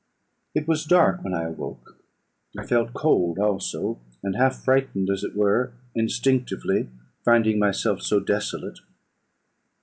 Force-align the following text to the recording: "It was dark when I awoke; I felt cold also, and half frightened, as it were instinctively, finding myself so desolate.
"It 0.55 0.67
was 0.67 0.83
dark 0.85 1.23
when 1.23 1.35
I 1.35 1.43
awoke; 1.43 2.01
I 2.57 2.65
felt 2.65 2.91
cold 2.95 3.37
also, 3.37 3.99
and 4.23 4.35
half 4.35 4.63
frightened, 4.63 5.09
as 5.11 5.23
it 5.23 5.35
were 5.35 5.73
instinctively, 5.93 6.89
finding 7.23 7.59
myself 7.59 8.01
so 8.01 8.19
desolate. 8.19 8.79